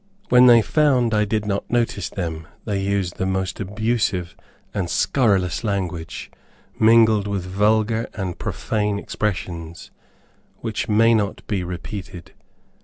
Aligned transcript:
When 0.29 0.47
they 0.47 0.63
found 0.63 1.13
I 1.13 1.25
did 1.25 1.45
not 1.45 1.69
notice 1.69 2.09
them 2.09 2.47
they 2.65 2.81
used 2.81 3.17
the 3.17 3.25
most 3.27 3.59
abusive 3.59 4.35
and 4.73 4.89
scurrilous 4.89 5.63
language, 5.63 6.31
mingled 6.79 7.27
with 7.27 7.45
vulgar 7.45 8.09
and 8.15 8.39
profane 8.39 8.97
expressions, 8.97 9.91
which 10.57 10.89
may 10.89 11.13
not 11.13 11.45
be 11.45 11.63
repeated. 11.63 12.31